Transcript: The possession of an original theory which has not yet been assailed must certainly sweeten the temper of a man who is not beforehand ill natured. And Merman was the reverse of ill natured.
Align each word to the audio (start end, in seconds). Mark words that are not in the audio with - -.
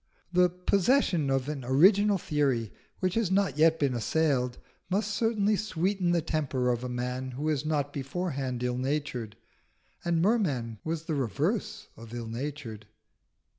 The 0.33 0.49
possession 0.49 1.29
of 1.29 1.47
an 1.47 1.63
original 1.63 2.17
theory 2.17 2.71
which 3.01 3.13
has 3.13 3.29
not 3.29 3.59
yet 3.59 3.77
been 3.77 3.93
assailed 3.93 4.57
must 4.89 5.11
certainly 5.13 5.55
sweeten 5.55 6.11
the 6.11 6.23
temper 6.23 6.69
of 6.71 6.83
a 6.83 6.89
man 6.89 7.29
who 7.29 7.49
is 7.49 7.67
not 7.67 7.93
beforehand 7.93 8.63
ill 8.63 8.79
natured. 8.79 9.35
And 10.03 10.19
Merman 10.19 10.79
was 10.83 11.03
the 11.03 11.13
reverse 11.13 11.87
of 11.95 12.15
ill 12.15 12.25
natured. 12.25 12.87